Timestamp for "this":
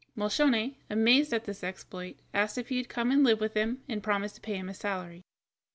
1.45-1.63